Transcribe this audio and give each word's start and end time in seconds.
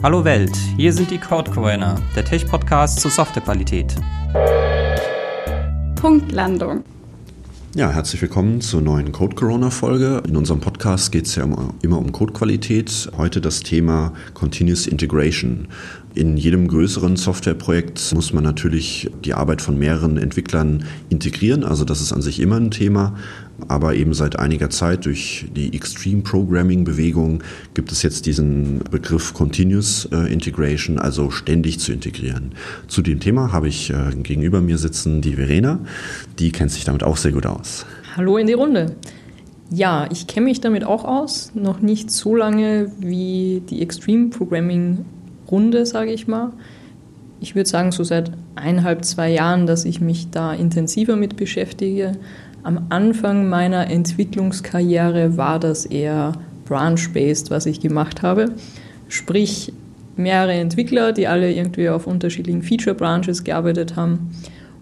Hallo 0.00 0.24
Welt, 0.24 0.56
hier 0.76 0.92
sind 0.92 1.10
die 1.10 1.18
Code 1.18 1.50
Corona, 1.50 2.00
der 2.14 2.24
Tech-Podcast 2.24 3.00
zur 3.00 3.10
Softwarequalität. 3.10 3.96
Punktlandung. 5.96 6.84
Ja, 7.74 7.90
herzlich 7.90 8.22
willkommen 8.22 8.60
zur 8.60 8.80
neuen 8.80 9.10
Code 9.10 9.34
Corona 9.34 9.70
Folge. 9.70 10.22
In 10.28 10.36
unserem 10.36 10.60
Podcast 10.60 11.10
geht 11.10 11.26
es 11.26 11.34
ja 11.34 11.48
immer 11.82 11.98
um 11.98 12.12
Codequalität. 12.12 13.10
Heute 13.16 13.40
das 13.40 13.64
Thema 13.64 14.12
Continuous 14.34 14.86
Integration. 14.86 15.66
In 16.14 16.36
jedem 16.36 16.68
größeren 16.68 17.16
Softwareprojekt 17.16 18.12
muss 18.14 18.32
man 18.32 18.44
natürlich 18.44 19.10
die 19.24 19.34
Arbeit 19.34 19.60
von 19.60 19.78
mehreren 19.78 20.16
Entwicklern 20.16 20.84
integrieren. 21.08 21.64
Also 21.64 21.84
das 21.84 22.00
ist 22.00 22.12
an 22.12 22.22
sich 22.22 22.38
immer 22.38 22.56
ein 22.56 22.70
Thema. 22.70 23.16
Aber 23.66 23.94
eben 23.94 24.14
seit 24.14 24.38
einiger 24.38 24.70
Zeit 24.70 25.04
durch 25.04 25.46
die 25.54 25.74
Extreme 25.74 26.22
Programming 26.22 26.84
Bewegung 26.84 27.42
gibt 27.74 27.90
es 27.90 28.02
jetzt 28.02 28.26
diesen 28.26 28.78
Begriff 28.90 29.34
Continuous 29.34 30.08
äh, 30.12 30.32
Integration, 30.32 30.98
also 30.98 31.30
ständig 31.30 31.80
zu 31.80 31.92
integrieren. 31.92 32.52
Zu 32.86 33.02
dem 33.02 33.18
Thema 33.18 33.52
habe 33.52 33.66
ich 33.68 33.90
äh, 33.90 34.14
gegenüber 34.22 34.60
mir 34.60 34.78
sitzen 34.78 35.20
die 35.20 35.34
Verena. 35.34 35.80
Die 36.38 36.52
kennt 36.52 36.70
sich 36.70 36.84
damit 36.84 37.02
auch 37.02 37.16
sehr 37.16 37.32
gut 37.32 37.46
aus. 37.46 37.84
Hallo 38.16 38.36
in 38.36 38.46
die 38.46 38.52
Runde. 38.52 38.94
Ja, 39.70 40.08
ich 40.10 40.26
kenne 40.26 40.46
mich 40.46 40.60
damit 40.60 40.84
auch 40.84 41.04
aus. 41.04 41.52
Noch 41.54 41.80
nicht 41.80 42.10
so 42.10 42.34
lange 42.34 42.92
wie 43.00 43.62
die 43.68 43.82
Extreme 43.82 44.30
Programming 44.30 45.04
Runde, 45.50 45.84
sage 45.84 46.12
ich 46.12 46.26
mal. 46.26 46.52
Ich 47.40 47.54
würde 47.54 47.68
sagen, 47.68 47.92
so 47.92 48.02
seit 48.02 48.32
eineinhalb, 48.54 49.04
zwei 49.04 49.30
Jahren, 49.30 49.66
dass 49.66 49.84
ich 49.84 50.00
mich 50.00 50.30
da 50.30 50.52
intensiver 50.54 51.16
mit 51.16 51.36
beschäftige. 51.36 52.12
Am 52.68 52.84
Anfang 52.90 53.48
meiner 53.48 53.88
Entwicklungskarriere 53.88 55.38
war 55.38 55.58
das 55.58 55.86
eher 55.86 56.32
branch-based, 56.66 57.50
was 57.50 57.64
ich 57.64 57.80
gemacht 57.80 58.20
habe. 58.20 58.52
Sprich, 59.08 59.72
mehrere 60.16 60.52
Entwickler, 60.52 61.12
die 61.12 61.28
alle 61.28 61.50
irgendwie 61.50 61.88
auf 61.88 62.06
unterschiedlichen 62.06 62.62
Feature-Branches 62.62 63.44
gearbeitet 63.44 63.96
haben. 63.96 64.32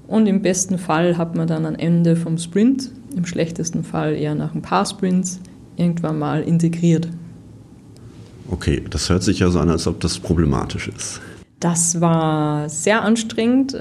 Und 0.09 0.27
im 0.27 0.43
besten 0.43 0.79
Fall 0.79 1.17
hat 1.17 1.37
man 1.37 1.47
dann 1.47 1.65
am 1.65 1.77
Ende 1.77 2.17
vom 2.17 2.39
Sprint, 2.39 2.91
im 3.15 3.25
schlechtesten 3.25 3.85
Fall 3.85 4.17
eher 4.17 4.35
nach 4.35 4.53
ein 4.53 4.63
paar 4.63 4.85
Sprints, 4.85 5.39
irgendwann 5.77 6.19
mal 6.19 6.43
integriert. 6.43 7.07
Okay, 8.51 8.83
das 8.91 9.09
hört 9.11 9.23
sich 9.23 9.39
ja 9.39 9.49
so 9.49 9.61
an, 9.61 9.71
als 9.71 9.87
ob 9.87 10.01
das 10.01 10.19
problematisch 10.19 10.89
ist. 10.89 11.21
Das 11.61 12.01
war 12.01 12.69
sehr 12.69 13.03
anstrengend. 13.03 13.79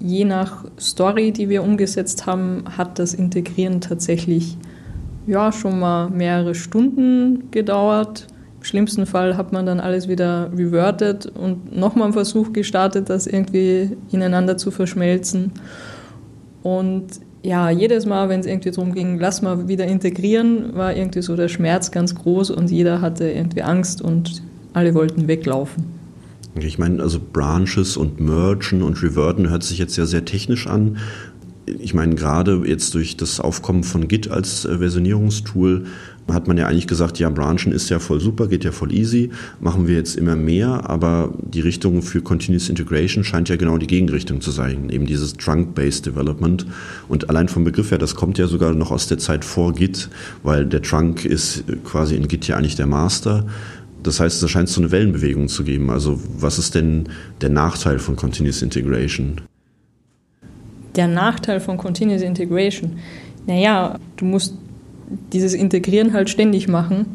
Je 0.00 0.24
nach 0.24 0.64
Story, 0.78 1.32
die 1.32 1.48
wir 1.48 1.62
umgesetzt 1.62 2.26
haben, 2.26 2.64
hat 2.76 2.98
das 2.98 3.14
Integrieren 3.14 3.80
tatsächlich 3.80 4.56
ja, 5.26 5.52
schon 5.52 5.80
mal 5.80 6.10
mehrere 6.10 6.54
Stunden 6.54 7.50
gedauert. 7.50 8.26
Im 8.58 8.64
schlimmsten 8.64 9.06
Fall 9.06 9.36
hat 9.36 9.52
man 9.52 9.66
dann 9.66 9.80
alles 9.80 10.08
wieder 10.08 10.50
reverted 10.56 11.26
und 11.26 11.76
nochmal 11.76 12.04
einen 12.04 12.12
Versuch 12.12 12.52
gestartet, 12.52 13.08
das 13.10 13.26
irgendwie 13.26 13.96
ineinander 14.10 14.56
zu 14.56 14.70
verschmelzen. 14.70 15.52
Und 16.62 17.06
ja, 17.42 17.68
jedes 17.68 18.06
Mal, 18.06 18.30
wenn 18.30 18.40
es 18.40 18.46
irgendwie 18.46 18.70
darum 18.70 18.94
ging, 18.94 19.18
lass 19.18 19.42
mal 19.42 19.68
wieder 19.68 19.86
integrieren, 19.86 20.74
war 20.74 20.96
irgendwie 20.96 21.20
so 21.20 21.36
der 21.36 21.48
Schmerz 21.48 21.90
ganz 21.90 22.14
groß 22.14 22.50
und 22.50 22.70
jeder 22.70 23.02
hatte 23.02 23.30
irgendwie 23.30 23.62
Angst 23.62 24.00
und 24.00 24.42
alle 24.72 24.94
wollten 24.94 25.28
weglaufen. 25.28 25.93
Ich 26.56 26.78
meine, 26.78 27.02
also 27.02 27.20
Branches 27.20 27.96
und 27.96 28.20
Mergen 28.20 28.82
und 28.82 29.02
Reverten 29.02 29.50
hört 29.50 29.64
sich 29.64 29.78
jetzt 29.78 29.96
ja 29.96 30.06
sehr 30.06 30.24
technisch 30.24 30.66
an. 30.66 30.98
Ich 31.66 31.94
meine, 31.94 32.14
gerade 32.14 32.62
jetzt 32.66 32.94
durch 32.94 33.16
das 33.16 33.40
Aufkommen 33.40 33.84
von 33.84 34.06
Git 34.06 34.30
als 34.30 34.64
äh, 34.64 34.78
Versionierungstool 34.78 35.86
hat 36.32 36.48
man 36.48 36.56
ja 36.56 36.66
eigentlich 36.66 36.86
gesagt, 36.86 37.18
ja, 37.18 37.28
Branchen 37.28 37.72
ist 37.72 37.90
ja 37.90 37.98
voll 37.98 38.20
super, 38.20 38.46
geht 38.48 38.64
ja 38.64 38.72
voll 38.72 38.92
easy, 38.92 39.30
machen 39.60 39.86
wir 39.86 39.94
jetzt 39.94 40.16
immer 40.16 40.36
mehr, 40.36 40.88
aber 40.88 41.34
die 41.38 41.60
Richtung 41.60 42.02
für 42.02 42.22
Continuous 42.22 42.68
Integration 42.70 43.24
scheint 43.24 43.48
ja 43.48 43.56
genau 43.56 43.76
die 43.76 43.86
Gegenrichtung 43.86 44.40
zu 44.40 44.50
sein, 44.50 44.88
eben 44.88 45.06
dieses 45.06 45.34
Trunk-Based 45.34 46.06
Development. 46.06 46.66
Und 47.08 47.28
allein 47.28 47.48
vom 47.48 47.64
Begriff 47.64 47.90
her, 47.90 47.98
das 47.98 48.14
kommt 48.14 48.38
ja 48.38 48.46
sogar 48.46 48.72
noch 48.72 48.90
aus 48.90 49.06
der 49.06 49.18
Zeit 49.18 49.44
vor 49.44 49.74
Git, 49.74 50.08
weil 50.42 50.64
der 50.64 50.82
Trunk 50.82 51.24
ist 51.24 51.64
quasi 51.84 52.14
in 52.14 52.26
Git 52.28 52.46
ja 52.48 52.56
eigentlich 52.56 52.76
der 52.76 52.86
Master. 52.86 53.46
Das 54.04 54.20
heißt, 54.20 54.42
da 54.42 54.48
scheint 54.48 54.68
es 54.68 54.74
so 54.74 54.82
eine 54.82 54.92
Wellenbewegung 54.92 55.48
zu 55.48 55.64
geben. 55.64 55.90
Also 55.90 56.20
was 56.38 56.58
ist 56.58 56.74
denn 56.74 57.08
der 57.40 57.48
Nachteil 57.48 57.98
von 57.98 58.16
Continuous 58.16 58.62
Integration? 58.62 59.40
Der 60.94 61.08
Nachteil 61.08 61.58
von 61.58 61.78
Continuous 61.78 62.22
Integration? 62.22 62.98
Naja, 63.46 63.98
du 64.16 64.26
musst 64.26 64.54
dieses 65.32 65.54
Integrieren 65.54 66.12
halt 66.12 66.30
ständig 66.30 66.68
machen, 66.68 67.06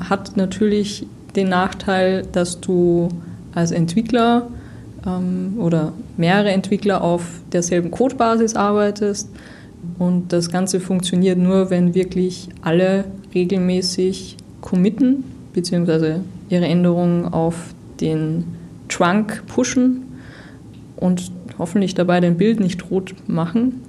hat 0.00 0.36
natürlich 0.36 1.06
den 1.36 1.48
Nachteil, 1.48 2.26
dass 2.32 2.60
du 2.60 3.08
als 3.54 3.70
Entwickler 3.70 4.48
ähm, 5.06 5.54
oder 5.58 5.92
mehrere 6.16 6.50
Entwickler 6.50 7.02
auf 7.02 7.40
derselben 7.52 7.90
Codebasis 7.90 8.54
arbeitest. 8.54 9.30
Und 9.98 10.32
das 10.32 10.50
Ganze 10.50 10.80
funktioniert 10.80 11.38
nur, 11.38 11.70
wenn 11.70 11.94
wirklich 11.94 12.48
alle 12.62 13.04
regelmäßig 13.34 14.36
committen, 14.60 15.24
beziehungsweise 15.52 16.20
ihre 16.48 16.66
Änderungen 16.66 17.26
auf 17.26 17.74
den 18.00 18.44
Trunk 18.88 19.44
pushen 19.46 20.02
und 20.96 21.30
hoffentlich 21.58 21.94
dabei 21.94 22.20
dein 22.20 22.36
Bild 22.36 22.60
nicht 22.60 22.90
rot 22.90 23.14
machen. 23.26 23.82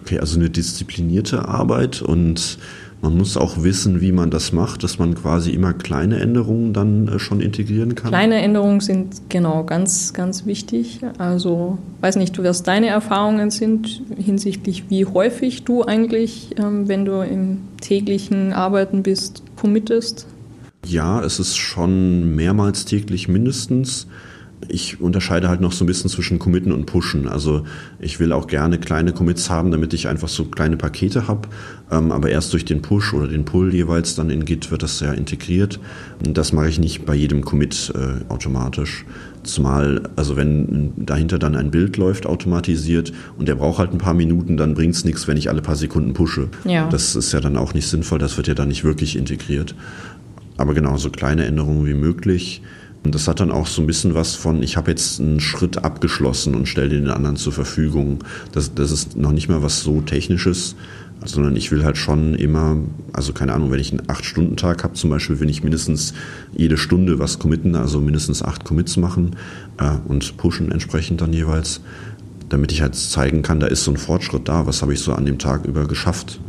Okay, 0.00 0.18
also 0.18 0.38
eine 0.38 0.50
disziplinierte 0.50 1.48
Arbeit 1.48 2.02
und 2.02 2.58
man 3.04 3.18
muss 3.18 3.36
auch 3.36 3.62
wissen, 3.62 4.00
wie 4.00 4.12
man 4.12 4.30
das 4.30 4.52
macht, 4.52 4.82
dass 4.82 4.98
man 4.98 5.14
quasi 5.14 5.50
immer 5.50 5.74
kleine 5.74 6.20
Änderungen 6.20 6.72
dann 6.72 7.08
äh, 7.08 7.18
schon 7.18 7.40
integrieren 7.40 7.94
kann. 7.94 8.08
Kleine 8.08 8.36
Änderungen 8.36 8.80
sind 8.80 9.28
genau 9.28 9.64
ganz, 9.64 10.14
ganz 10.14 10.46
wichtig. 10.46 11.00
Also 11.18 11.76
weiß 12.00 12.16
nicht, 12.16 12.42
was 12.42 12.62
deine 12.62 12.86
Erfahrungen 12.86 13.50
sind 13.50 14.00
hinsichtlich, 14.16 14.84
wie 14.88 15.04
häufig 15.04 15.64
du 15.64 15.82
eigentlich, 15.82 16.54
ähm, 16.58 16.88
wenn 16.88 17.04
du 17.04 17.20
im 17.20 17.58
täglichen 17.82 18.54
Arbeiten 18.54 19.02
bist, 19.02 19.42
committest. 19.56 20.26
Ja, 20.86 21.22
es 21.22 21.40
ist 21.40 21.56
schon 21.56 22.34
mehrmals 22.34 22.84
täglich 22.84 23.28
mindestens 23.28 24.06
ich 24.68 25.00
unterscheide 25.00 25.48
halt 25.48 25.60
noch 25.60 25.72
so 25.72 25.84
ein 25.84 25.86
bisschen 25.86 26.10
zwischen 26.10 26.38
Committen 26.38 26.72
und 26.72 26.86
Pushen. 26.86 27.28
Also 27.28 27.64
ich 27.98 28.20
will 28.20 28.32
auch 28.32 28.46
gerne 28.46 28.78
kleine 28.78 29.12
Commits 29.12 29.50
haben, 29.50 29.70
damit 29.70 29.92
ich 29.94 30.08
einfach 30.08 30.28
so 30.28 30.44
kleine 30.44 30.76
Pakete 30.76 31.28
habe. 31.28 31.48
Ähm, 31.90 32.12
aber 32.12 32.30
erst 32.30 32.52
durch 32.52 32.64
den 32.64 32.82
Push 32.82 33.14
oder 33.14 33.28
den 33.28 33.44
Pull 33.44 33.74
jeweils 33.74 34.14
dann 34.14 34.30
in 34.30 34.44
Git 34.44 34.70
wird 34.70 34.82
das 34.82 35.00
ja 35.00 35.12
integriert. 35.12 35.80
Das 36.22 36.52
mache 36.52 36.68
ich 36.68 36.78
nicht 36.78 37.04
bei 37.04 37.14
jedem 37.14 37.44
Commit 37.44 37.92
äh, 37.94 38.32
automatisch. 38.32 39.04
Zumal, 39.42 40.08
also 40.16 40.36
wenn 40.36 40.92
dahinter 40.96 41.38
dann 41.38 41.54
ein 41.54 41.70
Bild 41.70 41.98
läuft 41.98 42.24
automatisiert 42.24 43.12
und 43.38 43.46
der 43.46 43.56
braucht 43.56 43.78
halt 43.78 43.92
ein 43.92 43.98
paar 43.98 44.14
Minuten, 44.14 44.56
dann 44.56 44.72
bringt 44.72 44.94
es 44.94 45.04
nichts, 45.04 45.28
wenn 45.28 45.36
ich 45.36 45.50
alle 45.50 45.60
paar 45.60 45.76
Sekunden 45.76 46.14
pushe. 46.14 46.48
Ja. 46.64 46.88
Das 46.88 47.14
ist 47.14 47.32
ja 47.32 47.40
dann 47.40 47.58
auch 47.58 47.74
nicht 47.74 47.86
sinnvoll, 47.86 48.18
das 48.18 48.38
wird 48.38 48.46
ja 48.46 48.54
dann 48.54 48.68
nicht 48.68 48.84
wirklich 48.84 49.16
integriert. 49.16 49.74
Aber 50.56 50.74
genau, 50.74 50.96
so 50.96 51.10
kleine 51.10 51.44
Änderungen 51.46 51.86
wie 51.86 51.94
möglich. 51.94 52.62
Und 53.04 53.14
das 53.14 53.28
hat 53.28 53.40
dann 53.40 53.52
auch 53.52 53.66
so 53.66 53.82
ein 53.82 53.86
bisschen 53.86 54.14
was 54.14 54.34
von, 54.34 54.62
ich 54.62 54.76
habe 54.76 54.90
jetzt 54.90 55.20
einen 55.20 55.40
Schritt 55.40 55.84
abgeschlossen 55.84 56.54
und 56.54 56.66
stelle 56.66 56.88
den 56.88 57.10
anderen 57.10 57.36
zur 57.36 57.52
Verfügung. 57.52 58.24
Das, 58.52 58.74
das 58.74 58.90
ist 58.90 59.16
noch 59.16 59.32
nicht 59.32 59.48
mal 59.48 59.62
was 59.62 59.82
so 59.82 60.00
Technisches, 60.00 60.74
sondern 61.22 61.54
ich 61.54 61.70
will 61.70 61.84
halt 61.84 61.98
schon 61.98 62.34
immer, 62.34 62.78
also 63.12 63.34
keine 63.34 63.52
Ahnung, 63.52 63.70
wenn 63.70 63.80
ich 63.80 63.92
einen 63.92 64.06
8-Stunden-Tag 64.06 64.84
habe 64.84 64.94
zum 64.94 65.10
Beispiel, 65.10 65.38
will 65.40 65.50
ich 65.50 65.62
mindestens 65.62 66.14
jede 66.56 66.78
Stunde 66.78 67.18
was 67.18 67.38
committen, 67.38 67.76
also 67.76 68.00
mindestens 68.00 68.42
acht 68.42 68.64
Commits 68.64 68.96
machen 68.96 69.36
äh, 69.78 69.90
und 70.06 70.38
pushen 70.38 70.72
entsprechend 70.72 71.20
dann 71.20 71.32
jeweils, 71.34 71.82
damit 72.48 72.72
ich 72.72 72.80
halt 72.80 72.94
zeigen 72.94 73.42
kann, 73.42 73.60
da 73.60 73.66
ist 73.66 73.84
so 73.84 73.90
ein 73.90 73.96
Fortschritt 73.98 74.48
da, 74.48 74.66
was 74.66 74.80
habe 74.80 74.94
ich 74.94 75.00
so 75.00 75.12
an 75.12 75.26
dem 75.26 75.38
Tag 75.38 75.66
über 75.66 75.86
geschafft. 75.86 76.40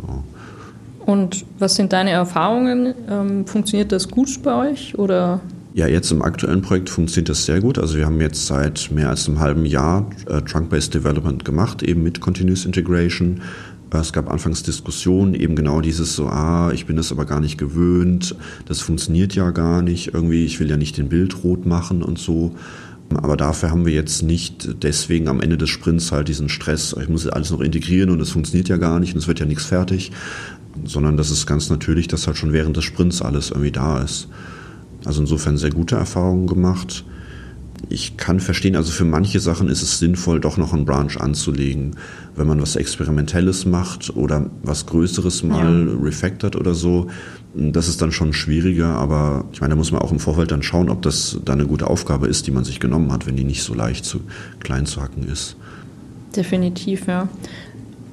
Und 1.05 1.45
was 1.59 1.75
sind 1.75 1.93
deine 1.93 2.11
Erfahrungen? 2.11 2.93
Ähm, 3.09 3.45
funktioniert 3.45 3.91
das 3.91 4.09
gut 4.09 4.41
bei 4.43 4.71
euch 4.71 4.97
oder 4.97 5.41
ja, 5.75 5.87
jetzt 5.87 6.09
im 6.09 6.21
aktuellen 6.21 6.61
Projekt 6.61 6.89
funktioniert 6.89 7.27
das 7.27 7.43
sehr 7.43 7.59
gut. 7.59 7.77
Also 7.77 7.97
wir 7.97 8.05
haben 8.05 8.21
jetzt 8.21 8.47
seit 8.47 8.91
mehr 8.91 9.09
als 9.09 9.27
einem 9.27 9.41
halben 9.41 9.65
Jahr 9.65 10.09
äh, 10.25 10.41
Trunk-Based 10.41 10.93
Development 10.93 11.43
gemacht, 11.43 11.83
eben 11.83 12.01
mit 12.01 12.21
Continuous 12.21 12.63
Integration. 12.63 13.41
Äh, 13.93 13.97
es 13.97 14.13
gab 14.13 14.31
anfangs 14.31 14.63
Diskussionen, 14.63 15.33
eben 15.33 15.57
genau 15.57 15.81
dieses 15.81 16.15
so, 16.15 16.27
ah, 16.27 16.71
ich 16.73 16.85
bin 16.85 16.95
das 16.95 17.11
aber 17.11 17.25
gar 17.25 17.41
nicht 17.41 17.57
gewöhnt, 17.57 18.37
das 18.67 18.79
funktioniert 18.79 19.35
ja 19.35 19.51
gar 19.51 19.81
nicht, 19.81 20.13
irgendwie, 20.13 20.45
ich 20.45 20.61
will 20.61 20.69
ja 20.69 20.77
nicht 20.77 20.97
den 20.97 21.09
Bild 21.09 21.43
rot 21.43 21.65
machen 21.65 22.03
und 22.03 22.19
so. 22.19 22.55
Aber 23.13 23.37
dafür 23.37 23.69
haben 23.69 23.85
wir 23.85 23.93
jetzt 23.93 24.23
nicht 24.23 24.81
deswegen 24.81 25.27
am 25.27 25.39
Ende 25.39 25.57
des 25.57 25.69
Sprints 25.69 26.11
halt 26.11 26.29
diesen 26.29 26.47
Stress, 26.47 26.95
ich 26.99 27.09
muss 27.09 27.27
alles 27.27 27.51
noch 27.51 27.59
integrieren 27.59 28.09
und 28.09 28.19
es 28.21 28.31
funktioniert 28.31 28.69
ja 28.69 28.77
gar 28.77 28.99
nicht 28.99 29.13
und 29.13 29.19
es 29.19 29.27
wird 29.27 29.41
ja 29.41 29.45
nichts 29.45 29.65
fertig, 29.65 30.11
sondern 30.83 31.17
das 31.17 31.31
ist 31.31 31.45
ganz 31.45 31.69
natürlich, 31.69 32.07
dass 32.07 32.27
halt 32.27 32.37
schon 32.37 32.53
während 32.53 32.75
des 32.77 32.83
Sprints 32.83 33.21
alles 33.21 33.51
irgendwie 33.51 33.71
da 33.71 34.01
ist. 34.01 34.27
Also 35.05 35.21
insofern 35.21 35.57
sehr 35.57 35.69
gute 35.69 35.95
Erfahrungen 35.95 36.47
gemacht. 36.47 37.05
ich 37.89 38.17
kann 38.17 38.39
verstehen, 38.39 38.75
also 38.75 38.91
für 38.91 39.05
manche 39.05 39.39
Sachen 39.39 39.67
ist 39.67 39.81
es 39.81 39.99
sinnvoll, 39.99 40.39
doch 40.39 40.57
noch 40.57 40.73
einen 40.73 40.85
Branch 40.85 41.15
anzulegen. 41.19 41.95
Wenn 42.35 42.47
man 42.47 42.61
was 42.61 42.75
Experimentelles 42.75 43.65
macht 43.65 44.15
oder 44.15 44.49
was 44.63 44.85
Größeres 44.85 45.43
mal 45.43 45.87
ja. 45.87 45.93
refactort 46.01 46.55
oder 46.55 46.73
so, 46.73 47.07
das 47.53 47.87
ist 47.87 48.01
dann 48.01 48.11
schon 48.11 48.33
schwieriger, 48.33 48.87
aber 48.87 49.45
ich 49.53 49.61
meine, 49.61 49.71
da 49.71 49.75
muss 49.77 49.91
man 49.91 50.01
auch 50.01 50.11
im 50.11 50.19
Vorfeld 50.19 50.51
dann 50.51 50.63
schauen, 50.63 50.89
ob 50.89 51.01
das 51.03 51.39
da 51.45 51.53
eine 51.53 51.65
gute 51.65 51.87
Aufgabe 51.87 52.27
ist, 52.27 52.47
die 52.47 52.51
man 52.51 52.63
sich 52.63 52.79
genommen 52.79 53.11
hat, 53.11 53.27
wenn 53.27 53.35
die 53.35 53.45
nicht 53.45 53.63
so 53.63 53.73
leicht 53.73 54.03
zu 54.03 54.21
klein 54.59 54.85
zu 54.85 55.01
hacken 55.01 55.23
ist. 55.27 55.55
Definitiv, 56.35 57.07
ja. 57.07 57.29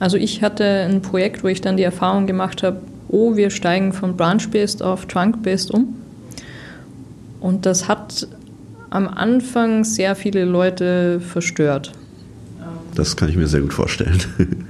Also 0.03 0.17
ich 0.17 0.43
hatte 0.43 0.65
ein 0.65 1.01
Projekt, 1.01 1.45
wo 1.45 1.47
ich 1.47 1.61
dann 1.61 1.77
die 1.77 1.85
Erfahrung 1.85 2.27
gemacht 2.27 2.65
habe, 2.65 2.79
oh, 3.09 3.37
wir 3.37 3.51
steigen 3.51 3.93
von 3.93 4.17
Branch-Based 4.17 4.83
auf 4.83 5.07
Trunk-Based 5.07 5.71
um. 5.71 5.95
Und 7.39 7.67
das 7.67 7.87
hat 7.87 8.27
am 8.91 9.07
Anfang 9.07 9.85
sehr 9.85 10.17
viele 10.17 10.45
Leute 10.45 11.21
verstört. 11.21 11.93
Das 12.97 13.17
kann 13.17 13.29
ich 13.29 13.37
mir 13.37 13.47
sehr 13.47 13.61
gut 13.61 13.73
vorstellen. 13.73 14.19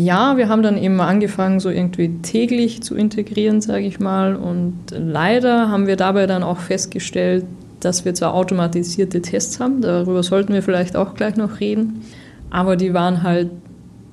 Ja, 0.00 0.36
wir 0.36 0.48
haben 0.48 0.62
dann 0.62 0.78
eben 0.78 1.00
angefangen, 1.00 1.58
so 1.58 1.70
irgendwie 1.70 2.20
täglich 2.22 2.84
zu 2.84 2.94
integrieren, 2.94 3.60
sage 3.60 3.84
ich 3.84 3.98
mal. 3.98 4.36
Und 4.36 4.74
leider 4.96 5.70
haben 5.70 5.88
wir 5.88 5.96
dabei 5.96 6.28
dann 6.28 6.44
auch 6.44 6.58
festgestellt, 6.58 7.44
dass 7.80 8.04
wir 8.04 8.14
zwar 8.14 8.32
automatisierte 8.32 9.22
Tests 9.22 9.58
haben, 9.58 9.80
darüber 9.80 10.22
sollten 10.22 10.52
wir 10.52 10.62
vielleicht 10.62 10.94
auch 10.94 11.16
gleich 11.16 11.34
noch 11.34 11.58
reden, 11.58 12.02
aber 12.48 12.76
die 12.76 12.94
waren 12.94 13.24
halt 13.24 13.50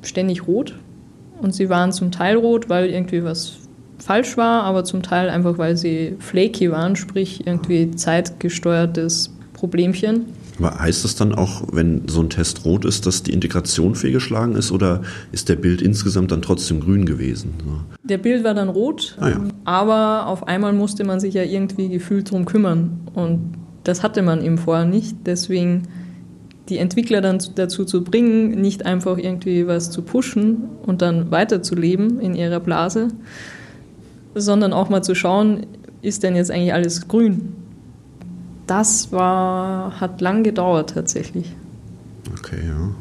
ständig 0.06 0.48
rot. 0.48 0.76
Und 1.42 1.54
sie 1.54 1.70
waren 1.70 1.92
zum 1.92 2.12
Teil 2.12 2.38
rot, 2.38 2.70
weil 2.70 2.90
irgendwie 2.90 3.24
was 3.24 3.58
falsch 3.98 4.38
war, 4.38 4.64
aber 4.64 4.84
zum 4.84 5.04
Teil 5.04 5.30
einfach, 5.30 5.58
weil 5.58 5.78
sie 5.78 6.16
flaky 6.20 6.72
waren, 6.72 6.96
sprich 6.96 7.46
irgendwie 7.46 7.92
zeitgesteuertes 7.92 9.34
Problemchen. 9.54 10.26
Aber 10.58 10.80
heißt 10.80 11.04
das 11.04 11.16
dann 11.16 11.34
auch, 11.34 11.64
wenn 11.72 12.08
so 12.08 12.22
ein 12.22 12.30
Test 12.30 12.66
rot 12.66 12.86
ist, 12.86 13.06
dass 13.06 13.24
die 13.24 13.34
Integration 13.34 13.96
fehlgeschlagen 13.96 14.56
ist 14.56 14.72
oder 14.72 15.02
ist 15.32 15.50
der 15.50 15.56
Bild 15.56 15.82
insgesamt 15.82 16.32
dann 16.32 16.42
trotzdem 16.42 16.80
grün 16.80 17.06
gewesen? 17.06 17.54
Der 18.04 18.18
Bild 18.18 18.44
war 18.44 18.54
dann 18.54 18.70
rot, 18.70 19.18
ah, 19.20 19.30
ja. 19.30 19.42
aber 19.66 20.28
auf 20.28 20.48
einmal 20.48 20.72
musste 20.72 21.04
man 21.04 21.20
sich 21.20 21.34
ja 21.34 21.44
irgendwie 21.44 21.90
gefühlt 21.90 22.32
drum 22.32 22.46
kümmern 22.46 23.02
und 23.14 23.54
das 23.84 24.02
hatte 24.02 24.22
man 24.22 24.44
eben 24.44 24.58
vorher 24.58 24.86
nicht. 24.86 25.16
Deswegen 25.26 25.84
die 26.70 26.78
Entwickler 26.78 27.22
dann 27.22 27.40
dazu 27.56 27.86
zu 27.86 28.04
bringen, 28.04 28.52
nicht 28.60 28.86
einfach 28.86 29.18
irgendwie 29.18 29.68
was 29.68 29.92
zu 29.92 30.02
pushen 30.02 30.64
und 30.86 31.02
dann 31.02 31.32
weiterzuleben 31.32 32.20
in 32.20 32.36
ihrer 32.36 32.60
Blase, 32.60 33.10
sondern 34.34 34.74
auch 34.74 34.90
mal 34.90 35.04
zu 35.04 35.16
schauen, 35.16 35.68
ist 36.02 36.24
denn 36.24 36.36
jetzt 36.36 36.52
eigentlich 36.52 36.74
alles 36.74 37.08
grün? 37.08 37.54
Das 38.68 39.12
war, 39.12 40.00
hat 40.00 40.22
lang 40.22 40.44
gedauert 40.44 40.92
tatsächlich. 40.92 41.54
Okay, 42.40 42.60
ja. 42.68 42.96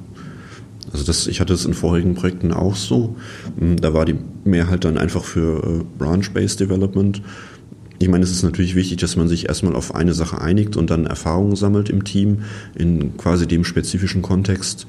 Also 0.93 1.05
das, 1.05 1.27
ich 1.27 1.41
hatte 1.41 1.55
es 1.55 1.65
in 1.65 1.75
vorigen 1.75 2.15
Projekten 2.15 2.53
auch 2.53 2.77
so. 2.77 3.17
Hm, 3.59 3.77
da 3.79 3.95
war 3.95 4.05
die 4.05 4.17
Mehrheit 4.45 4.85
dann 4.85 4.99
einfach 4.99 5.25
für 5.25 5.81
äh, 5.81 5.85
Branch-Based 5.99 6.61
Development. 6.61 7.23
Ich 8.05 8.11
meine, 8.11 8.23
es 8.23 8.31
ist 8.31 8.43
natürlich 8.43 8.75
wichtig, 8.75 8.99
dass 8.99 9.17
man 9.17 9.29
sich 9.29 9.49
erstmal 9.49 9.75
auf 9.75 9.95
eine 9.95 10.13
Sache 10.13 10.39
einigt 10.39 10.77
und 10.77 10.91
dann 10.91 11.07
Erfahrungen 11.07 11.57
sammelt 11.57 11.89
im 11.89 12.05
Team 12.05 12.43
in 12.75 13.17
quasi 13.17 13.47
dem 13.47 13.65
spezifischen 13.65 14.21
Kontext. 14.21 14.87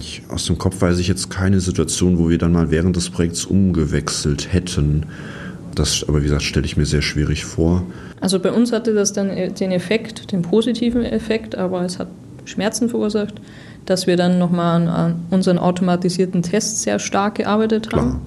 Ich, 0.00 0.22
aus 0.28 0.46
dem 0.46 0.58
Kopf 0.58 0.80
weiß 0.82 0.98
ich 0.98 1.06
jetzt 1.06 1.30
keine 1.30 1.60
Situation, 1.60 2.18
wo 2.18 2.28
wir 2.28 2.36
dann 2.36 2.50
mal 2.50 2.72
während 2.72 2.96
des 2.96 3.10
Projekts 3.10 3.44
umgewechselt 3.44 4.52
hätten. 4.52 5.06
Das 5.76 6.04
aber, 6.08 6.18
wie 6.18 6.24
gesagt, 6.24 6.42
stelle 6.42 6.66
ich 6.66 6.76
mir 6.76 6.84
sehr 6.84 7.00
schwierig 7.00 7.44
vor. 7.44 7.86
Also 8.20 8.40
bei 8.40 8.50
uns 8.50 8.72
hatte 8.72 8.92
das 8.92 9.12
dann 9.12 9.28
den 9.54 9.70
Effekt, 9.70 10.32
den 10.32 10.42
positiven 10.42 11.04
Effekt, 11.04 11.54
aber 11.54 11.82
es 11.82 12.00
hat 12.00 12.08
Schmerzen 12.44 12.88
verursacht, 12.88 13.34
dass 13.86 14.08
wir 14.08 14.16
dann 14.16 14.40
nochmal 14.40 14.88
an, 14.88 15.14
unseren 15.30 15.58
automatisierten 15.58 16.42
Tests 16.42 16.82
sehr 16.82 16.98
stark 16.98 17.36
gearbeitet 17.36 17.92
haben. 17.92 18.08
Klar. 18.08 18.20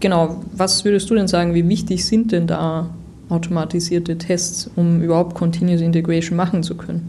Genau, 0.00 0.44
was 0.52 0.84
würdest 0.84 1.10
du 1.10 1.14
denn 1.14 1.28
sagen, 1.28 1.54
wie 1.54 1.68
wichtig 1.68 2.04
sind 2.04 2.32
denn 2.32 2.46
da 2.46 2.90
automatisierte 3.28 4.16
Tests, 4.16 4.70
um 4.76 5.02
überhaupt 5.02 5.34
Continuous 5.34 5.80
Integration 5.80 6.36
machen 6.36 6.62
zu 6.62 6.76
können? 6.76 7.02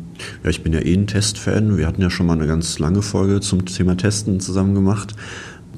Ja, 0.43 0.49
ich 0.49 0.63
bin 0.63 0.73
ja 0.73 0.79
eh 0.79 0.93
ein 0.93 1.07
Testfan. 1.07 1.77
Wir 1.77 1.87
hatten 1.87 2.01
ja 2.01 2.09
schon 2.09 2.25
mal 2.25 2.33
eine 2.33 2.47
ganz 2.47 2.77
lange 2.79 3.01
Folge 3.01 3.39
zum 3.39 3.65
Thema 3.65 3.95
Testen 3.95 4.39
zusammen 4.39 4.75
gemacht. 4.75 5.15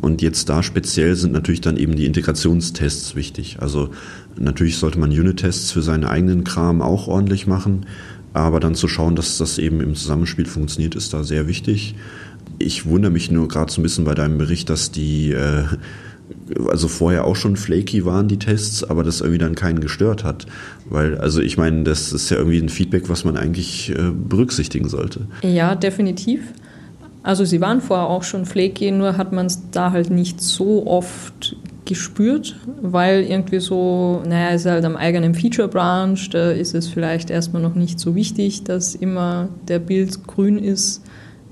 Und 0.01 0.23
jetzt 0.23 0.49
da 0.49 0.63
speziell 0.63 1.15
sind 1.15 1.31
natürlich 1.31 1.61
dann 1.61 1.77
eben 1.77 1.95
die 1.95 2.07
Integrationstests 2.07 3.15
wichtig. 3.15 3.57
Also 3.59 3.89
natürlich 4.35 4.77
sollte 4.77 4.99
man 4.99 5.11
Unit-Tests 5.11 5.71
für 5.71 5.83
seinen 5.83 6.05
eigenen 6.05 6.43
Kram 6.43 6.81
auch 6.81 7.07
ordentlich 7.07 7.45
machen, 7.45 7.85
aber 8.33 8.59
dann 8.59 8.73
zu 8.73 8.87
schauen, 8.87 9.15
dass 9.15 9.37
das 9.37 9.59
eben 9.59 9.79
im 9.79 9.93
Zusammenspiel 9.93 10.45
funktioniert, 10.45 10.95
ist 10.95 11.13
da 11.13 11.23
sehr 11.23 11.47
wichtig. 11.47 11.93
Ich 12.57 12.87
wundere 12.87 13.11
mich 13.11 13.29
nur 13.29 13.47
gerade 13.47 13.71
so 13.71 13.79
ein 13.79 13.83
bisschen 13.83 14.05
bei 14.05 14.15
deinem 14.15 14.39
Bericht, 14.39 14.71
dass 14.71 14.89
die 14.89 15.33
äh, 15.33 15.65
also 16.69 16.87
vorher 16.87 17.25
auch 17.25 17.35
schon 17.35 17.55
flaky 17.55 18.05
waren 18.05 18.27
die 18.27 18.39
Tests, 18.39 18.83
aber 18.83 19.03
das 19.03 19.21
irgendwie 19.21 19.39
dann 19.39 19.55
keinen 19.55 19.79
gestört 19.79 20.23
hat. 20.23 20.45
Weil, 20.89 21.17
also 21.17 21.41
ich 21.41 21.57
meine, 21.57 21.83
das 21.83 22.13
ist 22.13 22.29
ja 22.29 22.37
irgendwie 22.37 22.59
ein 22.59 22.69
Feedback, 22.69 23.09
was 23.09 23.25
man 23.25 23.37
eigentlich 23.37 23.89
äh, 23.91 24.11
berücksichtigen 24.11 24.89
sollte. 24.89 25.27
Ja, 25.41 25.75
definitiv. 25.75 26.41
Also 27.23 27.45
sie 27.45 27.61
waren 27.61 27.81
vorher 27.81 28.07
auch 28.07 28.23
schon 28.23 28.45
flaky, 28.45 28.91
nur 28.91 29.17
hat 29.17 29.31
man 29.31 29.45
es 29.45 29.69
da 29.71 29.91
halt 29.91 30.09
nicht 30.09 30.41
so 30.41 30.87
oft 30.87 31.55
gespürt, 31.85 32.55
weil 32.81 33.21
irgendwie 33.23 33.59
so, 33.59 34.23
naja, 34.25 34.55
ist 34.55 34.65
halt 34.65 34.85
am 34.85 34.95
eigenen 34.95 35.35
Feature-Branch, 35.35 36.17
da 36.31 36.51
ist 36.51 36.73
es 36.73 36.87
vielleicht 36.87 37.29
erstmal 37.29 37.61
noch 37.61 37.75
nicht 37.75 37.99
so 37.99 38.15
wichtig, 38.15 38.63
dass 38.63 38.95
immer 38.95 39.49
der 39.67 39.79
Bild 39.79 40.25
grün 40.25 40.57
ist. 40.57 41.03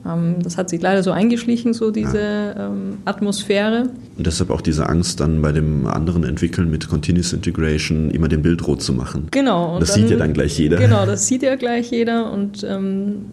Ähm, 0.05 0.35
das 0.41 0.57
hat 0.57 0.69
sich 0.69 0.81
leider 0.81 1.03
so 1.03 1.11
eingeschlichen, 1.11 1.73
so 1.73 1.91
diese 1.91 2.19
ja. 2.19 2.67
ähm, 2.67 2.97
Atmosphäre. 3.05 3.89
Und 4.17 4.27
deshalb 4.27 4.49
auch 4.49 4.61
diese 4.61 4.87
Angst, 4.87 5.19
dann 5.19 5.41
bei 5.41 5.51
dem 5.51 5.87
anderen 5.87 6.23
Entwickeln 6.23 6.69
mit 6.69 6.87
Continuous 6.87 7.33
Integration 7.33 8.11
immer 8.11 8.27
den 8.27 8.41
Bild 8.41 8.65
rot 8.67 8.81
zu 8.81 8.93
machen. 8.93 9.27
Genau. 9.31 9.79
das 9.79 9.93
dann, 9.93 10.01
sieht 10.01 10.11
ja 10.11 10.17
dann 10.17 10.33
gleich 10.33 10.57
jeder. 10.57 10.77
Genau, 10.77 11.05
das 11.05 11.27
sieht 11.27 11.43
ja 11.43 11.55
gleich 11.55 11.91
jeder 11.91 12.31
und 12.31 12.63
ähm, 12.63 13.25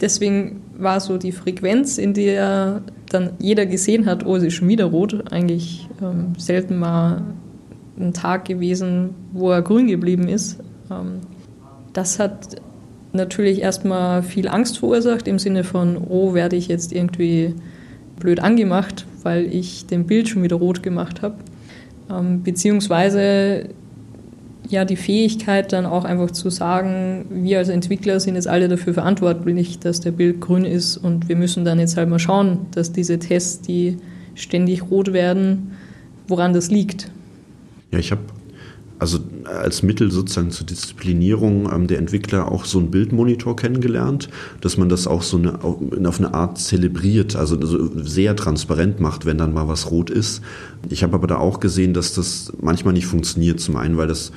deswegen 0.00 0.62
war 0.78 1.00
so 1.00 1.18
die 1.18 1.32
Frequenz, 1.32 1.98
in 1.98 2.14
der 2.14 2.82
dann 3.08 3.30
jeder 3.38 3.66
gesehen 3.66 4.06
hat, 4.06 4.26
oh, 4.26 4.36
es 4.36 4.42
ist 4.42 4.54
schon 4.54 4.68
wieder 4.68 4.86
rot, 4.86 5.32
eigentlich 5.32 5.88
ähm, 6.02 6.34
selten 6.38 6.78
mal 6.78 7.22
ein 7.98 8.12
Tag 8.12 8.44
gewesen, 8.44 9.10
wo 9.32 9.50
er 9.50 9.62
grün 9.62 9.86
geblieben 9.86 10.28
ist. 10.28 10.58
Ähm, 10.90 11.20
das 11.92 12.18
hat 12.18 12.56
natürlich 13.16 13.62
erstmal 13.62 14.22
viel 14.22 14.48
Angst 14.48 14.78
verursacht 14.78 15.26
im 15.28 15.38
Sinne 15.38 15.64
von, 15.64 15.96
oh, 15.96 16.34
werde 16.34 16.56
ich 16.56 16.68
jetzt 16.68 16.92
irgendwie 16.92 17.54
blöd 18.18 18.40
angemacht, 18.40 19.04
weil 19.22 19.52
ich 19.52 19.86
den 19.86 20.06
Bild 20.06 20.28
schon 20.28 20.42
wieder 20.42 20.56
rot 20.56 20.82
gemacht 20.82 21.22
habe. 21.22 21.36
Ähm, 22.10 22.42
beziehungsweise 22.42 23.70
ja 24.68 24.84
die 24.84 24.96
Fähigkeit 24.96 25.72
dann 25.72 25.86
auch 25.86 26.04
einfach 26.04 26.30
zu 26.30 26.50
sagen, 26.50 27.26
wir 27.30 27.58
als 27.58 27.68
Entwickler 27.68 28.20
sind 28.20 28.34
jetzt 28.34 28.48
alle 28.48 28.68
dafür 28.68 28.94
verantwortlich, 28.94 29.78
dass 29.78 30.00
der 30.00 30.10
Bild 30.10 30.40
grün 30.40 30.64
ist 30.64 30.96
und 30.96 31.28
wir 31.28 31.36
müssen 31.36 31.64
dann 31.64 31.78
jetzt 31.78 31.96
halt 31.96 32.08
mal 32.08 32.18
schauen, 32.18 32.66
dass 32.72 32.92
diese 32.92 33.18
Tests, 33.18 33.60
die 33.60 33.98
ständig 34.34 34.90
rot 34.90 35.12
werden, 35.12 35.72
woran 36.28 36.52
das 36.52 36.70
liegt. 36.70 37.10
Ja, 37.92 37.98
ich 37.98 38.10
habe 38.10 38.22
also 38.98 39.18
als 39.44 39.82
Mittel 39.82 40.10
sozusagen 40.10 40.50
zur 40.50 40.66
Disziplinierung 40.66 41.70
ähm, 41.72 41.86
der 41.86 41.98
Entwickler 41.98 42.50
auch 42.50 42.64
so 42.64 42.78
einen 42.78 42.90
Bildmonitor 42.90 43.56
kennengelernt, 43.56 44.28
dass 44.60 44.76
man 44.76 44.88
das 44.88 45.06
auch 45.06 45.22
so 45.22 45.36
eine, 45.36 45.62
auf 45.62 46.18
eine 46.18 46.34
Art 46.34 46.58
zelebriert, 46.58 47.36
also 47.36 47.56
sehr 48.02 48.36
transparent 48.36 49.00
macht, 49.00 49.26
wenn 49.26 49.38
dann 49.38 49.52
mal 49.52 49.68
was 49.68 49.90
rot 49.90 50.10
ist. 50.10 50.42
Ich 50.88 51.02
habe 51.02 51.14
aber 51.14 51.26
da 51.26 51.36
auch 51.38 51.60
gesehen, 51.60 51.94
dass 51.94 52.14
das 52.14 52.52
manchmal 52.60 52.94
nicht 52.94 53.06
funktioniert. 53.06 53.60
Zum 53.60 53.76
einen, 53.76 53.96
weil 53.96 54.08
das 54.08 54.32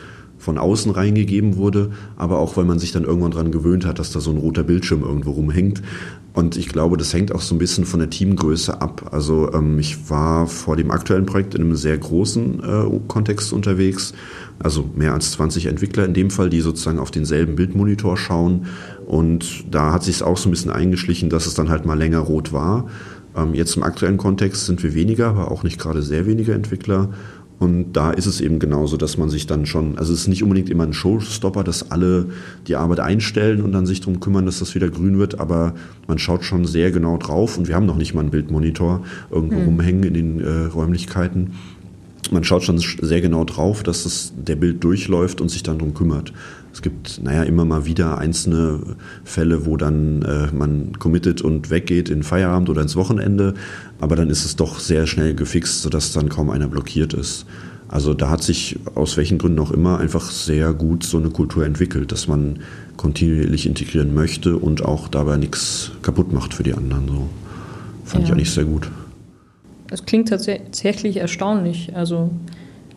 von 0.50 0.58
außen 0.58 0.92
reingegeben 0.92 1.58
wurde, 1.58 1.92
aber 2.18 2.40
auch 2.40 2.58
weil 2.58 2.66
man 2.66 2.80
sich 2.80 2.92
dann 2.92 3.04
irgendwann 3.04 3.30
daran 3.30 3.52
gewöhnt 3.52 3.86
hat, 3.86 4.00
dass 4.00 4.12
da 4.12 4.20
so 4.20 4.32
ein 4.32 4.38
roter 4.38 4.64
Bildschirm 4.64 5.04
irgendwo 5.04 5.30
rumhängt. 5.30 5.84
Und 6.34 6.58
ich 6.58 6.70
glaube, 6.70 6.98
das 6.98 7.14
hängt 7.14 7.32
auch 7.32 7.42
so 7.42 7.54
ein 7.54 7.60
bisschen 7.60 7.86
von 7.86 8.00
der 8.00 8.10
Teamgröße 8.10 8.82
ab. 8.82 9.10
Also 9.12 9.54
ähm, 9.54 9.78
ich 9.78 10.10
war 10.10 10.48
vor 10.48 10.76
dem 10.76 10.90
aktuellen 10.90 11.28
Projekt 11.28 11.54
in 11.54 11.62
einem 11.62 11.76
sehr 11.76 11.96
großen 11.96 12.64
äh, 12.64 13.00
Kontext 13.08 13.54
unterwegs, 13.54 14.14
also 14.58 14.90
mehr 14.96 15.14
als 15.14 15.34
20 15.34 15.68
Entwickler 15.68 16.06
in 16.06 16.16
dem 16.16 16.32
Fall, 16.32 16.50
die 16.50 16.62
sozusagen 16.62 16.98
auf 16.98 17.12
denselben 17.12 17.56
Bildmonitor 17.56 18.18
schauen. 18.18 18.66
Und 19.06 19.66
da 19.70 19.94
hat 19.94 20.04
sich 20.04 20.16
es 20.16 20.22
auch 20.24 20.38
so 20.38 20.50
ein 20.50 20.52
bisschen 20.52 20.72
eingeschlichen, 20.72 21.30
dass 21.30 21.46
es 21.46 21.54
dann 21.54 21.70
halt 21.70 21.86
mal 21.86 21.98
länger 21.98 22.20
rot 22.22 22.54
war. 22.54 22.88
Ähm, 23.36 23.54
jetzt 23.54 23.78
im 23.78 23.84
aktuellen 23.84 24.18
Kontext 24.18 24.66
sind 24.66 24.82
wir 24.82 24.96
weniger, 24.96 25.28
aber 25.28 25.52
auch 25.52 25.62
nicht 25.62 25.80
gerade 25.80 26.02
sehr 26.02 26.26
wenige 26.26 26.56
Entwickler. 26.56 27.10
Und 27.60 27.92
da 27.92 28.12
ist 28.12 28.26
es 28.26 28.40
eben 28.40 28.58
genauso, 28.58 28.96
dass 28.96 29.18
man 29.18 29.30
sich 29.30 29.46
dann 29.46 29.66
schon, 29.66 29.98
also 29.98 30.14
es 30.14 30.22
ist 30.22 30.28
nicht 30.30 30.44
unbedingt 30.44 30.70
immer 30.70 30.86
ein 30.86 30.94
Showstopper, 30.94 31.66
dass 31.66 31.92
alle 31.92 32.28
die 32.68 32.78
Arbeit 32.78 33.02
einstellen 33.02 33.62
und 33.62 33.74
dann 33.74 33.86
sich 33.86 34.00
darum 34.00 34.22
kümmern, 34.22 34.46
dass 34.46 34.60
das 34.60 34.76
wieder 34.76 34.90
grün 34.90 35.20
wird, 35.20 35.42
aber 35.42 35.76
man 36.08 36.20
schaut 36.20 36.46
schon 36.46 36.66
sehr 36.66 36.92
genau 36.92 37.18
drauf 37.18 37.58
und 37.58 37.68
wir 37.68 37.76
haben 37.76 37.86
noch 37.86 37.98
nicht 37.98 38.14
mal 38.14 38.22
einen 38.22 38.30
Bildmonitor 38.30 39.04
irgendwo 39.30 39.58
hm. 39.58 39.66
rumhängen 39.66 40.04
in 40.04 40.14
den 40.14 40.40
äh, 40.40 40.66
Räumlichkeiten. 40.68 41.52
man 42.32 42.46
schaut 42.46 42.64
schon 42.64 42.80
sehr 42.80 43.20
genau 43.20 43.44
drauf, 43.44 43.84
dass 43.84 44.04
das, 44.04 44.32
der 44.38 44.56
Bild 44.56 44.82
durchläuft 44.82 45.42
und 45.42 45.50
sich 45.50 45.62
dann 45.62 45.80
darum 45.80 45.94
kümmert. 45.94 46.32
Es 46.80 46.84
gibt, 46.84 47.22
naja, 47.22 47.44
immer 47.44 47.66
mal 47.66 47.86
wieder 47.86 48.20
einzelne 48.20 48.80
Fälle, 49.26 49.66
wo 49.66 49.76
dann 49.76 50.22
äh, 50.22 50.48
man 50.56 50.98
committet 50.98 51.42
und 51.42 51.70
weggeht 51.70 52.08
in 52.08 52.24
Feierabend 52.24 52.70
oder 52.70 52.82
ins 52.82 52.96
Wochenende, 52.96 53.54
aber 54.00 54.16
dann 54.16 54.30
ist 54.30 54.46
es 54.46 54.56
doch 54.56 54.80
sehr 54.80 55.06
schnell 55.06 55.36
gefixt, 55.36 55.82
sodass 55.82 56.14
dann 56.14 56.30
kaum 56.30 56.50
einer 56.50 56.70
blockiert 56.70 57.14
ist. 57.14 57.46
Also 57.90 58.14
da 58.14 58.30
hat 58.30 58.44
sich 58.44 58.80
aus 58.96 59.18
welchen 59.18 59.40
Gründen 59.40 59.60
auch 59.60 59.72
immer 59.72 60.00
einfach 60.00 60.32
sehr 60.32 60.72
gut 60.72 61.04
so 61.04 61.18
eine 61.18 61.32
Kultur 61.32 61.66
entwickelt, 61.66 62.14
dass 62.14 62.30
man 62.30 62.60
kontinuierlich 62.96 63.66
integrieren 63.66 64.14
möchte 64.14 64.56
und 64.56 64.86
auch 64.86 65.10
dabei 65.10 65.36
nichts 65.36 65.92
kaputt 66.02 66.32
macht 66.32 66.54
für 66.54 66.64
die 66.64 66.76
anderen. 66.76 67.10
So 67.10 67.30
fand 68.06 68.24
ja. 68.24 68.28
ich 68.30 68.32
eigentlich 68.32 68.52
sehr 68.52 68.64
gut. 68.64 68.90
Es 69.92 70.06
klingt 70.06 70.30
tatsächlich 70.30 71.18
erstaunlich. 71.18 71.94
Also 71.94 72.32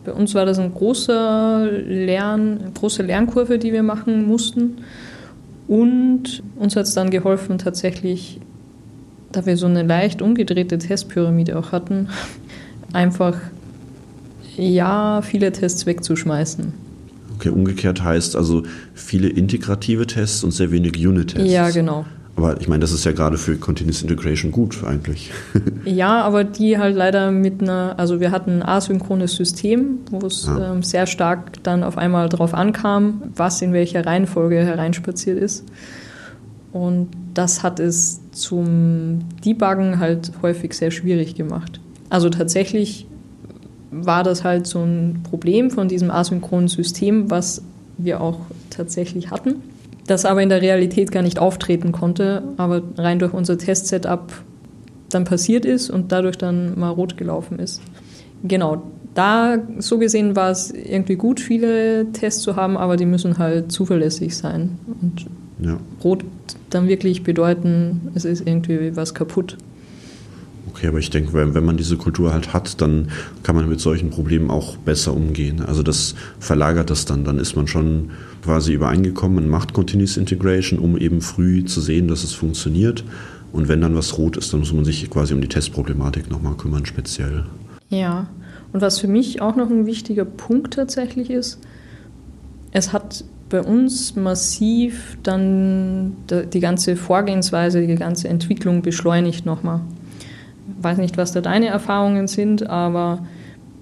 bei 0.05 0.11
uns 0.11 0.35
war 0.35 0.45
das 0.45 0.59
ein 0.59 0.73
großer 0.73 1.67
Lern, 1.87 2.59
eine 2.61 2.71
große 2.73 3.03
Lernkurve, 3.03 3.57
die 3.57 3.71
wir 3.71 3.83
machen 3.83 4.25
mussten. 4.25 4.79
Und 5.67 6.43
uns 6.57 6.75
hat 6.75 6.85
es 6.85 6.93
dann 6.93 7.09
geholfen, 7.09 7.57
tatsächlich, 7.57 8.39
da 9.31 9.45
wir 9.45 9.55
so 9.57 9.65
eine 9.65 9.83
leicht 9.83 10.21
umgedrehte 10.21 10.77
Testpyramide 10.77 11.57
auch 11.57 11.71
hatten, 11.71 12.09
einfach 12.93 13.37
ja, 14.57 15.21
viele 15.21 15.51
Tests 15.51 15.85
wegzuschmeißen. 15.85 16.73
Okay, 17.35 17.49
umgekehrt 17.49 18.03
heißt 18.03 18.35
also 18.35 18.63
viele 18.93 19.27
integrative 19.27 20.05
Tests 20.05 20.43
und 20.43 20.51
sehr 20.51 20.71
wenig 20.71 20.95
Unit-Tests. 20.95 21.51
Ja, 21.51 21.69
genau. 21.71 22.05
Aber 22.35 22.59
ich 22.59 22.67
meine, 22.67 22.81
das 22.81 22.91
ist 22.91 23.05
ja 23.05 23.11
gerade 23.11 23.37
für 23.37 23.57
Continuous 23.57 24.01
Integration 24.01 24.51
gut 24.51 24.83
eigentlich. 24.83 25.31
ja, 25.85 26.21
aber 26.23 26.43
die 26.43 26.79
halt 26.79 26.95
leider 26.95 27.31
mit 27.31 27.61
einer, 27.61 27.93
also 27.97 28.19
wir 28.19 28.31
hatten 28.31 28.61
ein 28.61 28.63
asynchrones 28.63 29.35
System, 29.35 29.99
wo 30.09 30.25
es 30.25 30.47
ja. 30.47 30.73
ähm, 30.73 30.81
sehr 30.81 31.05
stark 31.05 31.61
dann 31.63 31.83
auf 31.83 31.97
einmal 31.97 32.29
darauf 32.29 32.55
ankam, 32.55 33.21
was 33.35 33.61
in 33.61 33.71
welcher 33.71 34.05
Reihenfolge 34.05 34.57
hereinspaziert 34.57 35.37
ist. 35.37 35.63
Und 36.71 37.09
das 37.35 37.61
hat 37.61 37.79
es 37.79 38.19
zum 38.31 39.19
Debuggen 39.45 39.99
halt 39.99 40.31
häufig 40.41 40.73
sehr 40.73 40.89
schwierig 40.89 41.35
gemacht. 41.35 41.79
Also 42.09 42.29
tatsächlich 42.29 43.05
war 43.91 44.23
das 44.23 44.43
halt 44.43 44.65
so 44.65 44.79
ein 44.79 45.21
Problem 45.29 45.69
von 45.69 45.87
diesem 45.87 46.09
asynchronen 46.09 46.67
System, 46.67 47.29
was 47.29 47.61
wir 47.99 48.21
auch 48.21 48.39
tatsächlich 48.71 49.29
hatten 49.29 49.61
das 50.07 50.25
aber 50.25 50.41
in 50.41 50.49
der 50.49 50.61
Realität 50.61 51.11
gar 51.11 51.23
nicht 51.23 51.39
auftreten 51.39 51.91
konnte, 51.91 52.43
aber 52.57 52.81
rein 52.97 53.19
durch 53.19 53.33
unser 53.33 53.57
Test-Setup 53.57 54.31
dann 55.09 55.23
passiert 55.23 55.65
ist 55.65 55.89
und 55.89 56.11
dadurch 56.11 56.37
dann 56.37 56.77
mal 56.77 56.89
rot 56.89 57.17
gelaufen 57.17 57.59
ist. 57.59 57.81
Genau, 58.43 58.83
da 59.13 59.57
so 59.77 59.99
gesehen 59.99 60.35
war 60.35 60.51
es 60.51 60.71
irgendwie 60.71 61.15
gut, 61.15 61.39
viele 61.39 62.11
Tests 62.11 62.41
zu 62.41 62.55
haben, 62.55 62.77
aber 62.77 62.97
die 62.97 63.05
müssen 63.05 63.37
halt 63.37 63.71
zuverlässig 63.71 64.35
sein. 64.35 64.77
Und 65.01 65.25
ja. 65.59 65.77
rot 66.03 66.25
dann 66.69 66.87
wirklich 66.87 67.23
bedeuten, 67.23 68.09
es 68.15 68.25
ist 68.25 68.45
irgendwie 68.45 68.95
was 68.95 69.13
kaputt. 69.13 69.57
Okay, 70.73 70.87
aber 70.87 70.97
ich 70.97 71.11
denke, 71.11 71.33
wenn, 71.33 71.65
man 71.65 71.77
diese 71.77 71.97
Kultur 71.97 72.33
halt 72.33 72.51
hat, 72.51 72.81
dann 72.81 73.09
kann 73.43 73.55
man 73.55 73.69
mit 73.69 73.79
solchen 73.79 74.09
Problemen 74.09 74.49
auch 74.49 74.75
besser 74.75 75.13
umgehen. 75.13 75.61
Also 75.61 75.83
das 75.83 76.15
verlagert 76.39 76.89
das 76.89 77.05
dann, 77.05 77.23
dann 77.23 77.37
ist 77.37 77.55
man 77.55 77.67
schon 77.67 78.09
quasi 78.43 78.73
übereingekommen, 78.73 79.35
man 79.35 79.49
macht 79.49 79.73
Continuous 79.73 80.17
Integration, 80.17 80.79
um 80.79 80.97
eben 80.97 81.21
früh 81.21 81.63
zu 81.63 81.79
sehen, 81.79 82.07
dass 82.07 82.23
es 82.23 82.33
funktioniert. 82.33 83.03
Und 83.51 83.67
wenn 83.67 83.81
dann 83.81 83.95
was 83.95 84.17
rot 84.17 84.35
ist, 84.35 84.51
dann 84.51 84.61
muss 84.61 84.73
man 84.73 84.83
sich 84.83 85.07
quasi 85.11 85.35
um 85.35 85.41
die 85.41 85.47
Testproblematik 85.47 86.31
nochmal 86.31 86.55
kümmern, 86.55 86.87
speziell. 86.87 87.45
Ja, 87.89 88.27
und 88.73 88.81
was 88.81 88.99
für 88.99 89.07
mich 89.07 89.41
auch 89.41 89.55
noch 89.55 89.69
ein 89.69 89.85
wichtiger 89.85 90.25
Punkt 90.25 90.73
tatsächlich 90.73 91.29
ist, 91.29 91.59
es 92.71 92.91
hat 92.91 93.23
bei 93.49 93.61
uns 93.61 94.15
massiv 94.15 95.19
dann 95.21 96.13
die 96.51 96.59
ganze 96.59 96.95
Vorgehensweise, 96.95 97.85
die 97.85 97.93
ganze 97.93 98.27
Entwicklung 98.27 98.81
beschleunigt 98.81 99.45
nochmal. 99.45 99.81
Weiß 100.83 100.97
nicht, 100.97 101.17
was 101.17 101.31
da 101.31 101.41
deine 101.41 101.67
Erfahrungen 101.67 102.27
sind, 102.27 102.69
aber 102.69 103.25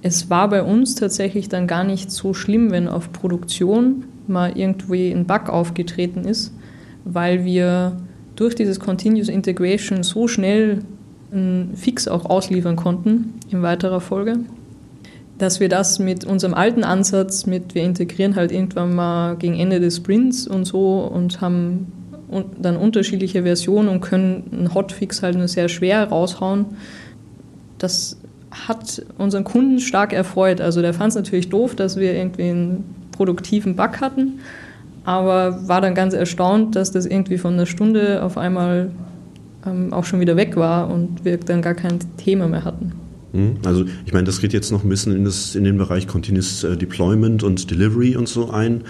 es 0.01 0.29
war 0.29 0.49
bei 0.49 0.63
uns 0.63 0.95
tatsächlich 0.95 1.49
dann 1.49 1.67
gar 1.67 1.83
nicht 1.83 2.11
so 2.11 2.33
schlimm, 2.33 2.71
wenn 2.71 2.87
auf 2.87 3.11
Produktion 3.11 4.05
mal 4.27 4.57
irgendwie 4.57 5.11
ein 5.11 5.25
Bug 5.25 5.49
aufgetreten 5.49 6.25
ist, 6.25 6.53
weil 7.03 7.43
wir 7.43 7.97
durch 8.35 8.55
dieses 8.55 8.79
Continuous 8.79 9.29
Integration 9.29 10.03
so 10.03 10.27
schnell 10.27 10.83
einen 11.31 11.75
Fix 11.75 12.07
auch 12.07 12.25
ausliefern 12.25 12.75
konnten 12.75 13.33
in 13.49 13.61
weiterer 13.61 14.01
Folge, 14.01 14.39
dass 15.37 15.59
wir 15.59 15.69
das 15.69 15.99
mit 15.99 16.23
unserem 16.25 16.53
alten 16.53 16.83
Ansatz, 16.83 17.45
mit 17.45 17.73
wir 17.75 17.83
integrieren 17.83 18.35
halt 18.35 18.51
irgendwann 18.51 18.93
mal 18.93 19.35
gegen 19.37 19.55
Ende 19.59 19.79
des 19.79 19.97
Sprints 19.97 20.47
und 20.47 20.65
so 20.65 20.99
und 20.99 21.41
haben 21.41 21.91
dann 22.59 22.77
unterschiedliche 22.77 23.43
Versionen 23.43 23.89
und 23.89 24.01
können 24.01 24.49
einen 24.51 24.73
Hotfix 24.73 25.21
halt 25.21 25.37
nur 25.37 25.47
sehr 25.47 25.69
schwer 25.69 26.09
raushauen. 26.09 26.65
Das 27.77 28.17
hat 28.51 29.03
unseren 29.17 29.43
Kunden 29.43 29.79
stark 29.79 30.13
erfreut. 30.13 30.61
Also 30.61 30.81
der 30.81 30.93
fand 30.93 31.09
es 31.09 31.15
natürlich 31.15 31.49
doof, 31.49 31.75
dass 31.75 31.97
wir 31.97 32.13
irgendwie 32.13 32.49
einen 32.49 32.95
produktiven 33.11 33.75
Bug 33.75 34.01
hatten, 34.01 34.39
aber 35.03 35.67
war 35.67 35.81
dann 35.81 35.95
ganz 35.95 36.13
erstaunt, 36.13 36.75
dass 36.75 36.91
das 36.91 37.05
irgendwie 37.05 37.37
von 37.37 37.53
einer 37.53 37.65
Stunde 37.65 38.23
auf 38.23 38.37
einmal 38.37 38.91
ähm, 39.65 39.93
auch 39.93 40.05
schon 40.05 40.19
wieder 40.19 40.35
weg 40.35 40.55
war 40.55 40.89
und 40.89 41.23
wir 41.23 41.37
dann 41.37 41.61
gar 41.61 41.75
kein 41.75 41.99
Thema 42.17 42.47
mehr 42.47 42.65
hatten. 42.65 42.93
Hm? 43.33 43.57
Also 43.63 43.85
ich 44.05 44.13
meine, 44.13 44.25
das 44.25 44.41
geht 44.41 44.51
jetzt 44.53 44.71
noch 44.71 44.83
ein 44.83 44.89
bisschen 44.89 45.15
in, 45.15 45.23
das, 45.23 45.55
in 45.55 45.63
den 45.63 45.77
Bereich 45.77 46.07
Continuous 46.07 46.63
äh, 46.63 46.75
Deployment 46.75 47.43
und 47.43 47.71
Delivery 47.71 48.15
und 48.15 48.27
so 48.27 48.49
ein. 48.49 48.83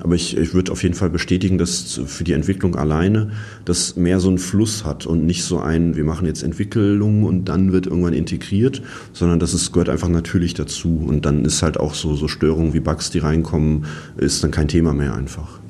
Aber 0.00 0.14
ich, 0.14 0.36
ich 0.36 0.52
würde 0.52 0.72
auf 0.72 0.82
jeden 0.82 0.94
Fall 0.94 1.10
bestätigen, 1.10 1.58
dass 1.58 2.00
für 2.04 2.24
die 2.24 2.32
Entwicklung 2.32 2.74
alleine 2.74 3.30
das 3.64 3.96
mehr 3.96 4.18
so 4.18 4.28
einen 4.28 4.38
Fluss 4.38 4.84
hat 4.84 5.06
und 5.06 5.24
nicht 5.24 5.44
so 5.44 5.60
ein, 5.60 5.94
wir 5.94 6.04
machen 6.04 6.26
jetzt 6.26 6.42
Entwicklung 6.42 7.22
und 7.22 7.44
dann 7.44 7.72
wird 7.72 7.86
irgendwann 7.86 8.14
integriert, 8.14 8.82
sondern 9.12 9.38
das 9.38 9.54
ist, 9.54 9.72
gehört 9.72 9.88
einfach 9.88 10.08
natürlich 10.08 10.54
dazu. 10.54 11.04
Und 11.06 11.24
dann 11.24 11.44
ist 11.44 11.62
halt 11.62 11.78
auch 11.78 11.94
so, 11.94 12.16
so 12.16 12.26
Störungen 12.26 12.74
wie 12.74 12.80
Bugs, 12.80 13.10
die 13.10 13.20
reinkommen, 13.20 13.84
ist 14.16 14.42
dann 14.42 14.50
kein 14.50 14.68
Thema 14.68 14.92
mehr 14.92 15.14
einfach. 15.14 15.60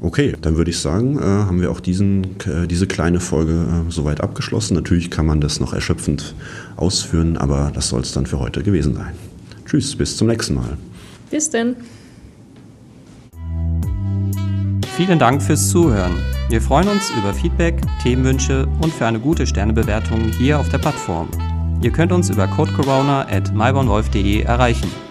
Okay, 0.00 0.34
dann 0.40 0.56
würde 0.56 0.70
ich 0.70 0.78
sagen, 0.78 1.18
äh, 1.18 1.22
haben 1.22 1.60
wir 1.60 1.70
auch 1.70 1.80
diesen, 1.80 2.24
äh, 2.46 2.68
diese 2.68 2.86
kleine 2.86 3.18
Folge 3.18 3.52
äh, 3.52 3.90
soweit 3.90 4.20
abgeschlossen. 4.20 4.74
Natürlich 4.74 5.10
kann 5.10 5.26
man 5.26 5.40
das 5.40 5.58
noch 5.58 5.72
erschöpfend 5.72 6.34
ausführen, 6.76 7.36
aber 7.36 7.72
das 7.74 7.88
soll 7.88 8.02
es 8.02 8.12
dann 8.12 8.26
für 8.26 8.38
heute 8.38 8.62
gewesen 8.62 8.94
sein. 8.94 9.14
Tschüss, 9.66 9.96
bis 9.96 10.16
zum 10.16 10.28
nächsten 10.28 10.54
Mal. 10.54 10.78
Bis 11.30 11.50
denn. 11.50 11.76
Vielen 14.96 15.18
Dank 15.18 15.42
fürs 15.42 15.68
Zuhören. 15.68 16.14
Wir 16.48 16.62
freuen 16.62 16.88
uns 16.88 17.10
über 17.16 17.34
Feedback, 17.34 17.80
Themenwünsche 18.02 18.66
und 18.80 18.92
für 18.92 19.06
eine 19.06 19.20
gute 19.20 19.46
Sternebewertung 19.46 20.30
hier 20.38 20.58
auf 20.58 20.68
der 20.68 20.78
Plattform. 20.78 21.28
Ihr 21.82 21.90
könnt 21.90 22.10
uns 22.12 22.30
über 22.30 22.46
codecorona 22.46 23.26
at 23.28 23.52
erreichen. 23.54 25.07